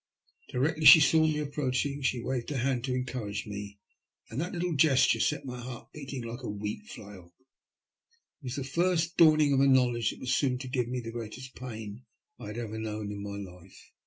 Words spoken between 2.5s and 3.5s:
hand to encourage